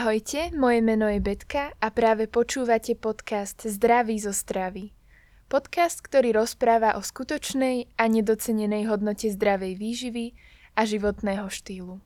Ahojte, 0.00 0.48
moje 0.56 0.80
meno 0.80 1.12
je 1.12 1.20
Betka 1.20 1.76
a 1.76 1.92
práve 1.92 2.24
počúvate 2.24 2.96
podcast 2.96 3.68
Zdraví 3.68 4.16
zo 4.16 4.32
stravy. 4.32 4.96
Podcast, 5.44 6.00
ktorý 6.00 6.40
rozpráva 6.40 6.96
o 6.96 7.04
skutočnej 7.04 8.00
a 8.00 8.08
nedocenenej 8.08 8.88
hodnote 8.88 9.28
zdravej 9.28 9.76
výživy 9.76 10.32
a 10.72 10.88
životného 10.88 11.44
štýlu. 11.52 12.00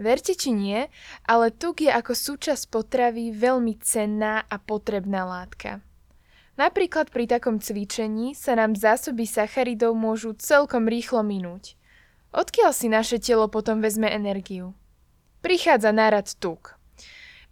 Verte 0.00 0.32
či 0.32 0.56
nie, 0.56 0.88
ale 1.28 1.52
tuk 1.52 1.84
je 1.84 1.92
ako 1.92 2.16
súčasť 2.16 2.72
potravy 2.72 3.28
veľmi 3.36 3.76
cenná 3.84 4.48
a 4.48 4.56
potrebná 4.56 5.28
látka. 5.28 5.84
Napríklad 6.56 7.12
pri 7.12 7.28
takom 7.28 7.60
cvičení 7.60 8.32
sa 8.32 8.56
nám 8.56 8.72
zásoby 8.72 9.28
sacharidov 9.28 9.92
môžu 9.92 10.32
celkom 10.40 10.88
rýchlo 10.88 11.20
minúť. 11.20 11.76
Odkiaľ 12.32 12.72
si 12.72 12.88
naše 12.88 13.20
telo 13.20 13.52
potom 13.52 13.84
vezme 13.84 14.08
energiu? 14.08 14.72
prichádza 15.42 15.92
nárad 15.92 16.30
tuk. 16.38 16.78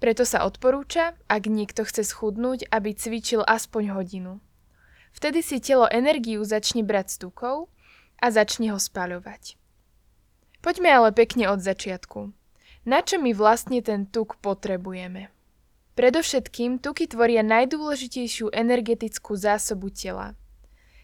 Preto 0.00 0.24
sa 0.24 0.48
odporúča, 0.48 1.12
ak 1.28 1.44
niekto 1.44 1.84
chce 1.84 2.08
schudnúť, 2.08 2.72
aby 2.72 2.96
cvičil 2.96 3.44
aspoň 3.44 4.00
hodinu. 4.00 4.40
Vtedy 5.12 5.44
si 5.44 5.60
telo 5.60 5.84
energiu 5.92 6.40
začne 6.40 6.80
brať 6.80 7.12
z 7.12 7.16
tukov 7.28 7.68
a 8.16 8.32
začne 8.32 8.72
ho 8.72 8.80
spaľovať. 8.80 9.60
Poďme 10.64 10.88
ale 10.88 11.12
pekne 11.12 11.52
od 11.52 11.60
začiatku. 11.60 12.32
Na 12.88 13.04
čo 13.04 13.20
my 13.20 13.36
vlastne 13.36 13.84
ten 13.84 14.08
tuk 14.08 14.40
potrebujeme? 14.40 15.28
Predovšetkým 16.00 16.80
tuky 16.80 17.04
tvoria 17.04 17.44
najdôležitejšiu 17.44 18.56
energetickú 18.56 19.36
zásobu 19.36 19.92
tela. 19.92 20.32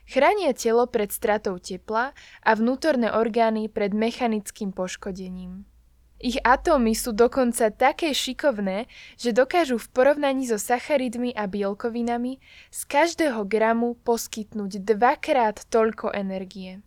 Chránia 0.08 0.56
telo 0.56 0.88
pred 0.88 1.12
stratou 1.12 1.60
tepla 1.60 2.16
a 2.40 2.50
vnútorné 2.56 3.12
orgány 3.12 3.68
pred 3.68 3.92
mechanickým 3.92 4.72
poškodením. 4.72 5.68
Ich 6.16 6.40
atómy 6.40 6.96
sú 6.96 7.12
dokonca 7.12 7.68
také 7.68 8.16
šikovné, 8.16 8.88
že 9.20 9.36
dokážu 9.36 9.76
v 9.76 9.92
porovnaní 9.92 10.48
so 10.48 10.56
sacharidmi 10.56 11.36
a 11.36 11.44
bielkovinami 11.44 12.40
z 12.72 12.80
každého 12.88 13.44
gramu 13.44 14.00
poskytnúť 14.00 14.80
dvakrát 14.80 15.68
toľko 15.68 16.16
energie. 16.16 16.80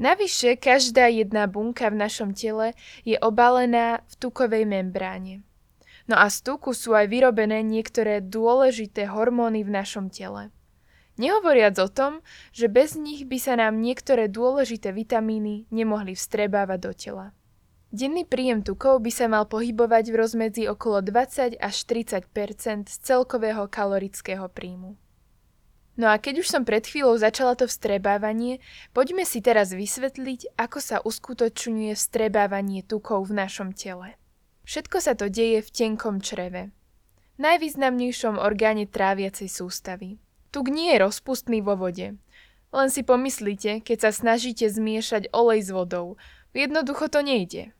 Navyše, 0.00 0.56
každá 0.56 1.10
jedna 1.10 1.50
bunka 1.50 1.90
v 1.90 1.98
našom 1.98 2.30
tele 2.32 2.72
je 3.02 3.18
obalená 3.20 4.06
v 4.06 4.14
tukovej 4.16 4.64
membráne. 4.64 5.42
No 6.06 6.16
a 6.16 6.30
z 6.30 6.40
tuku 6.46 6.70
sú 6.70 6.94
aj 6.94 7.10
vyrobené 7.10 7.66
niektoré 7.66 8.22
dôležité 8.22 9.10
hormóny 9.10 9.66
v 9.66 9.70
našom 9.76 10.08
tele. 10.08 10.54
Nehovoriac 11.20 11.76
o 11.82 11.90
tom, 11.90 12.24
že 12.54 12.70
bez 12.70 12.96
nich 12.96 13.28
by 13.28 13.36
sa 13.36 13.58
nám 13.60 13.82
niektoré 13.82 14.30
dôležité 14.30 14.94
vitamíny 14.94 15.68
nemohli 15.68 16.16
vstrebávať 16.16 16.78
do 16.80 16.92
tela. 16.96 17.26
Denný 17.90 18.22
príjem 18.22 18.62
tukov 18.62 19.02
by 19.02 19.10
sa 19.10 19.26
mal 19.26 19.50
pohybovať 19.50 20.14
v 20.14 20.18
rozmedzi 20.22 20.62
okolo 20.70 21.02
20 21.02 21.58
až 21.58 21.76
30 21.90 22.30
z 22.86 22.94
celkového 23.02 23.66
kalorického 23.66 24.46
príjmu. 24.46 24.94
No 25.98 26.06
a 26.06 26.22
keď 26.22 26.46
už 26.46 26.48
som 26.54 26.62
pred 26.62 26.86
chvíľou 26.86 27.18
začala 27.18 27.58
to 27.58 27.66
vstrebávanie, 27.66 28.62
poďme 28.94 29.26
si 29.26 29.42
teraz 29.42 29.74
vysvetliť, 29.74 30.54
ako 30.54 30.78
sa 30.78 31.02
uskutočňuje 31.02 31.98
vstrebávanie 31.98 32.86
tukov 32.86 33.26
v 33.26 33.42
našom 33.42 33.74
tele. 33.74 34.14
Všetko 34.70 35.02
sa 35.02 35.18
to 35.18 35.26
deje 35.26 35.58
v 35.58 35.74
tenkom 35.74 36.22
čreve, 36.22 36.70
najvýznamnejšom 37.42 38.38
orgáne 38.38 38.86
tráviacej 38.86 39.50
sústavy. 39.50 40.22
Tuk 40.54 40.70
nie 40.70 40.94
je 40.94 41.02
rozpustný 41.02 41.58
vo 41.58 41.74
vode. 41.74 42.14
Len 42.70 42.88
si 42.88 43.02
pomyslite, 43.02 43.82
keď 43.82 43.98
sa 43.98 44.10
snažíte 44.14 44.70
zmiešať 44.70 45.34
olej 45.34 45.66
s 45.66 45.70
vodou. 45.74 46.14
Jednoducho 46.54 47.10
to 47.10 47.18
nejde. 47.26 47.74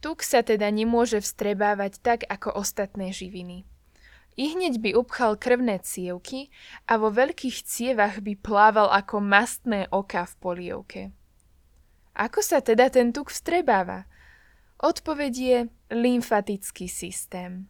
Tuk 0.00 0.24
sa 0.24 0.40
teda 0.40 0.72
nemôže 0.72 1.20
vstrebávať 1.20 2.00
tak 2.00 2.20
ako 2.24 2.56
ostatné 2.56 3.12
živiny. 3.12 3.68
I 4.40 4.56
hneď 4.56 4.80
by 4.80 4.90
upchal 4.96 5.36
krvné 5.36 5.84
cievky 5.84 6.48
a 6.88 6.96
vo 6.96 7.12
veľkých 7.12 7.60
cievach 7.60 8.24
by 8.24 8.32
plával 8.40 8.88
ako 8.88 9.20
mastné 9.20 9.84
oka 9.92 10.24
v 10.24 10.34
polievke. 10.40 11.02
Ako 12.16 12.40
sa 12.40 12.64
teda 12.64 12.88
ten 12.88 13.12
tuk 13.12 13.28
vstrebáva? 13.28 14.08
Odpoveď 14.80 15.32
je 15.36 15.58
lymfatický 15.92 16.88
systém. 16.88 17.68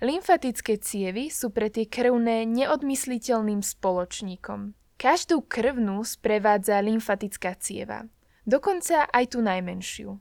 Lymfatické 0.00 0.80
cievy 0.80 1.28
sú 1.28 1.52
pre 1.52 1.68
tie 1.68 1.84
krvné 1.84 2.48
neodmysliteľným 2.48 3.60
spoločníkom. 3.60 4.72
Každú 4.96 5.44
krvnú 5.44 6.00
sprevádza 6.06 6.80
lymfatická 6.80 7.58
cieva, 7.58 8.06
dokonca 8.48 9.10
aj 9.10 9.24
tú 9.34 9.44
najmenšiu. 9.44 10.16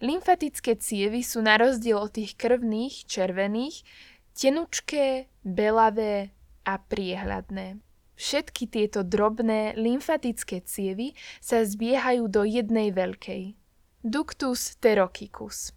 Lymfatické 0.00 0.80
cievy 0.80 1.20
sú 1.20 1.44
na 1.44 1.60
rozdiel 1.60 2.00
od 2.00 2.16
tých 2.16 2.32
krvných, 2.40 3.04
červených, 3.04 3.84
tenučké, 4.32 5.28
belavé 5.44 6.32
a 6.64 6.80
priehľadné. 6.80 7.84
Všetky 8.16 8.68
tieto 8.68 9.04
drobné 9.04 9.76
lymfatické 9.76 10.64
cievy 10.64 11.16
sa 11.40 11.64
zbiehajú 11.64 12.28
do 12.28 12.44
jednej 12.44 12.92
veľkej. 12.92 13.56
Ductus 14.00 14.80
terokicus. 14.80 15.76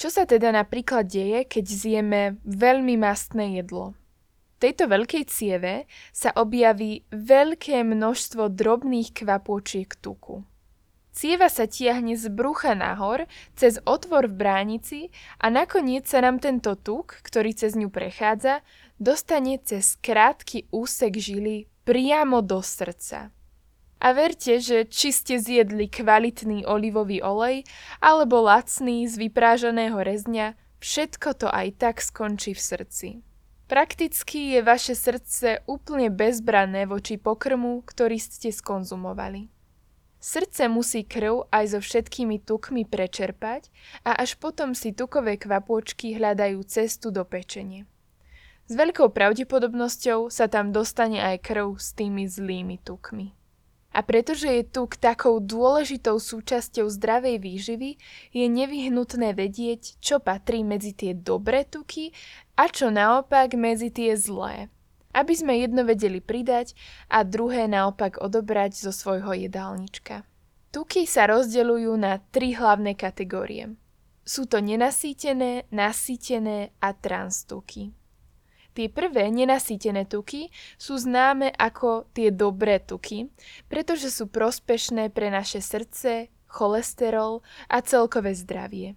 Čo 0.00 0.08
sa 0.08 0.24
teda 0.24 0.56
napríklad 0.56 1.04
deje, 1.04 1.44
keď 1.44 1.64
zjeme 1.68 2.22
veľmi 2.48 2.96
mastné 2.96 3.60
jedlo? 3.60 3.92
V 4.56 4.68
tejto 4.68 4.88
veľkej 4.88 5.24
cieve 5.28 5.84
sa 6.12 6.32
objaví 6.32 7.04
veľké 7.12 7.84
množstvo 7.84 8.48
drobných 8.52 9.12
kvapôčiek 9.20 9.88
tuku. 10.00 10.44
Cieva 11.10 11.50
sa 11.50 11.66
tiahne 11.66 12.14
z 12.14 12.30
brucha 12.30 12.78
nahor, 12.78 13.26
cez 13.58 13.82
otvor 13.82 14.30
v 14.30 14.38
bránici 14.38 15.00
a 15.42 15.50
nakoniec 15.50 16.06
sa 16.06 16.22
nám 16.22 16.38
tento 16.38 16.78
tuk, 16.78 17.18
ktorý 17.26 17.50
cez 17.50 17.74
ňu 17.74 17.90
prechádza, 17.90 18.62
dostane 19.02 19.58
cez 19.58 19.98
krátky 19.98 20.70
úsek 20.70 21.18
žily 21.18 21.66
priamo 21.82 22.46
do 22.46 22.62
srdca. 22.62 23.34
A 24.00 24.08
verte, 24.16 24.64
že 24.64 24.88
či 24.88 25.12
ste 25.12 25.36
zjedli 25.36 25.90
kvalitný 25.90 26.64
olivový 26.64 27.20
olej 27.20 27.68
alebo 28.00 28.40
lacný 28.40 29.04
z 29.04 29.28
vyprážaného 29.28 30.00
rezňa, 30.00 30.56
všetko 30.80 31.36
to 31.36 31.48
aj 31.52 31.68
tak 31.76 31.96
skončí 32.00 32.56
v 32.56 32.62
srdci. 32.64 33.08
Prakticky 33.68 34.56
je 34.56 34.60
vaše 34.64 34.96
srdce 34.96 35.62
úplne 35.68 36.08
bezbranné 36.08 36.88
voči 36.88 37.20
pokrmu, 37.20 37.84
ktorý 37.84 38.18
ste 38.18 38.50
skonzumovali. 38.50 39.59
Srdce 40.20 40.68
musí 40.68 41.00
krv 41.08 41.48
aj 41.48 41.72
so 41.72 41.80
všetkými 41.80 42.44
tukmi 42.44 42.84
prečerpať 42.84 43.72
a 44.04 44.20
až 44.20 44.36
potom 44.36 44.76
si 44.76 44.92
tukové 44.92 45.40
kvapôčky 45.40 46.12
hľadajú 46.12 46.60
cestu 46.68 47.08
do 47.08 47.24
pečenie. 47.24 47.88
S 48.68 48.76
veľkou 48.76 49.16
pravdepodobnosťou 49.16 50.28
sa 50.28 50.46
tam 50.46 50.76
dostane 50.76 51.24
aj 51.24 51.40
krv 51.40 51.80
s 51.80 51.96
tými 51.96 52.28
zlými 52.28 52.76
tukmi. 52.84 53.32
A 53.90 54.06
pretože 54.06 54.46
je 54.46 54.62
tuk 54.62 54.94
takou 54.94 55.42
dôležitou 55.42 56.20
súčasťou 56.22 56.86
zdravej 56.86 57.42
výživy, 57.42 57.90
je 58.30 58.46
nevyhnutné 58.46 59.34
vedieť, 59.34 59.98
čo 59.98 60.22
patrí 60.22 60.62
medzi 60.62 60.94
tie 60.94 61.16
dobré 61.16 61.66
tuky 61.66 62.14
a 62.54 62.70
čo 62.70 62.92
naopak 62.92 63.56
medzi 63.58 63.90
tie 63.90 64.14
zlé 64.14 64.70
aby 65.16 65.34
sme 65.34 65.58
jedno 65.58 65.82
vedeli 65.82 66.22
pridať 66.22 66.74
a 67.10 67.26
druhé 67.26 67.66
naopak 67.66 68.18
odobrať 68.22 68.78
zo 68.78 68.92
svojho 68.94 69.34
jedálnička. 69.34 70.22
Tuky 70.70 71.02
sa 71.02 71.26
rozdeľujú 71.26 71.92
na 71.98 72.22
tri 72.30 72.54
hlavné 72.54 72.94
kategórie. 72.94 73.74
Sú 74.22 74.46
to 74.46 74.62
nenasýtené, 74.62 75.66
nasýtené 75.74 76.70
a 76.78 76.94
transtuky. 76.94 77.90
Tie 78.70 78.86
prvé 78.86 79.34
nenasýtené 79.34 80.06
tuky 80.06 80.46
sú 80.78 80.94
známe 80.94 81.50
ako 81.58 82.06
tie 82.14 82.30
dobré 82.30 82.78
tuky, 82.78 83.26
pretože 83.66 84.14
sú 84.14 84.30
prospešné 84.30 85.10
pre 85.10 85.26
naše 85.34 85.58
srdce, 85.58 86.30
cholesterol 86.46 87.42
a 87.66 87.82
celkové 87.82 88.30
zdravie. 88.38 88.94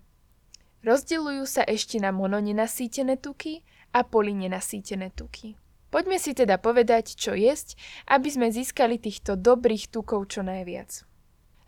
Rozdeľujú 0.85 1.43
sa 1.49 1.65
ešte 1.65 1.97
na 1.97 2.13
mononenasýtené 2.13 3.17
tuky 3.17 3.65
a 3.97 4.05
polinenasýtené 4.05 5.09
tuky. 5.17 5.57
Poďme 5.93 6.17
si 6.17 6.33
teda 6.33 6.57
povedať, 6.57 7.13
čo 7.13 7.37
jesť, 7.37 7.77
aby 8.09 8.25
sme 8.25 8.49
získali 8.49 8.97
týchto 8.97 9.37
dobrých 9.37 9.93
tukov 9.93 10.25
čo 10.25 10.41
najviac. 10.41 11.05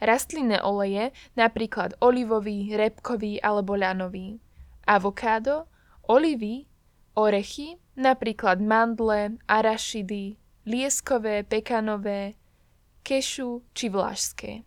Rastlinné 0.01 0.66
oleje, 0.66 1.13
napríklad 1.38 1.94
olivový, 2.01 2.74
repkový 2.74 3.38
alebo 3.38 3.77
ľanový. 3.77 4.42
Avokádo, 4.89 5.69
olivy, 6.10 6.66
orechy, 7.13 7.77
napríklad 7.94 8.66
mandle, 8.66 9.38
arašidy, 9.45 10.42
lieskové, 10.66 11.45
pekanové, 11.45 12.33
kešu 13.06 13.62
či 13.77 13.94
vlašské. 13.94 14.66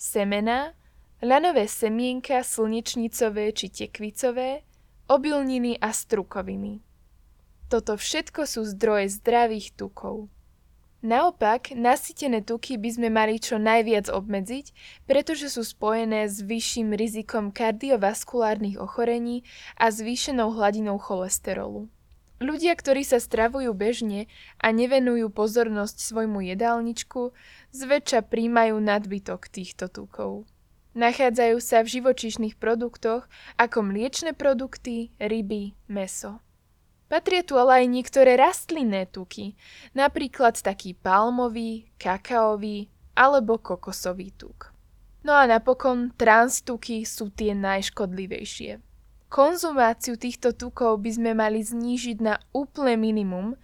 Semena, 0.00 0.72
ľanové 1.20 1.68
semienka 1.68 2.40
slnečnicové 2.40 3.52
či 3.52 3.68
tekvicové, 3.68 4.64
obilniny 5.12 5.76
a 5.76 5.92
strukoviny. 5.92 6.91
Toto 7.72 7.96
všetko 7.96 8.44
sú 8.44 8.68
zdroje 8.68 9.08
zdravých 9.16 9.72
tukov. 9.72 10.28
Naopak, 11.00 11.72
nasýtené 11.72 12.44
tuky 12.44 12.76
by 12.76 12.90
sme 12.92 13.08
mali 13.08 13.40
čo 13.40 13.56
najviac 13.56 14.12
obmedziť, 14.12 14.76
pretože 15.08 15.48
sú 15.48 15.64
spojené 15.64 16.28
s 16.28 16.44
vyšším 16.44 16.92
rizikom 16.92 17.48
kardiovaskulárnych 17.48 18.76
ochorení 18.76 19.48
a 19.80 19.88
zvýšenou 19.88 20.52
hladinou 20.52 21.00
cholesterolu. 21.00 21.88
Ľudia, 22.44 22.76
ktorí 22.76 23.08
sa 23.08 23.16
stravujú 23.16 23.72
bežne 23.72 24.28
a 24.60 24.68
nevenujú 24.68 25.32
pozornosť 25.32 25.96
svojmu 25.96 26.44
jedálničku, 26.52 27.32
zväčša 27.72 28.28
príjmajú 28.28 28.76
nadbytok 28.84 29.48
týchto 29.48 29.88
tukov. 29.88 30.44
Nachádzajú 30.92 31.56
sa 31.56 31.80
v 31.80 31.88
živočíšnych 31.88 32.60
produktoch 32.60 33.32
ako 33.56 33.78
mliečne 33.80 34.36
produkty, 34.36 35.08
ryby, 35.16 35.72
meso. 35.88 36.44
Patria 37.12 37.44
tu 37.44 37.60
ale 37.60 37.84
aj 37.84 37.92
niektoré 37.92 38.40
rastlinné 38.40 39.04
tuky, 39.04 39.52
napríklad 39.92 40.56
taký 40.56 40.96
palmový, 40.96 41.92
kakaový 42.00 42.88
alebo 43.12 43.60
kokosový 43.60 44.32
tuk. 44.32 44.72
No 45.20 45.36
a 45.36 45.44
napokon 45.44 46.16
transtuky 46.16 47.04
sú 47.04 47.28
tie 47.28 47.52
najškodlivejšie. 47.52 48.80
Konzumáciu 49.28 50.16
týchto 50.16 50.56
tukov 50.56 51.04
by 51.04 51.12
sme 51.12 51.36
mali 51.36 51.60
znížiť 51.60 52.16
na 52.24 52.40
úplné 52.56 52.96
minimum, 52.96 53.60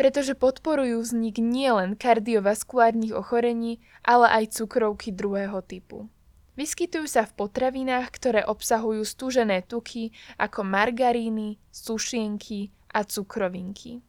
pretože 0.00 0.32
podporujú 0.32 1.04
vznik 1.04 1.36
nielen 1.36 2.00
kardiovaskulárnych 2.00 3.12
ochorení, 3.12 3.76
ale 4.08 4.40
aj 4.40 4.56
cukrovky 4.56 5.12
druhého 5.12 5.60
typu. 5.60 6.08
Vyskytujú 6.56 7.04
sa 7.04 7.28
v 7.28 7.44
potravinách, 7.44 8.08
ktoré 8.08 8.40
obsahujú 8.48 9.04
stúžené 9.04 9.60
tuky 9.68 10.16
ako 10.40 10.64
margaríny, 10.64 11.60
sušienky 11.68 12.72
a 12.96 13.04
cukrovinky. 13.04 14.00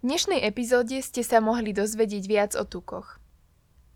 V 0.00 0.02
dnešnej 0.08 0.40
epizóde 0.48 1.04
ste 1.04 1.20
sa 1.20 1.44
mohli 1.44 1.76
dozvedieť 1.76 2.24
viac 2.24 2.52
o 2.56 2.64
tukoch. 2.64 3.20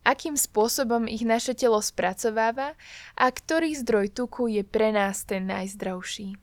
Akým 0.05 0.37
spôsobom 0.37 1.09
ich 1.09 1.25
naše 1.25 1.57
telo 1.57 1.81
spracováva 1.81 2.77
a 3.17 3.27
ktorý 3.33 3.73
zdroj 3.81 4.13
tuku 4.13 4.53
je 4.53 4.61
pre 4.61 4.93
nás 4.93 5.25
ten 5.25 5.49
najzdravší. 5.49 6.37